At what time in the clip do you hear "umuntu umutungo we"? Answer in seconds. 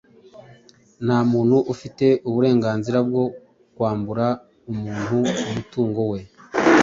4.71-6.19